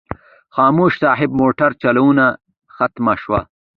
خاموش 0.55 0.93
صاحب 1.03 1.29
موټر 1.41 1.71
چلونه 1.81 2.25
ختمه 2.75 3.13
شوه. 3.21 3.39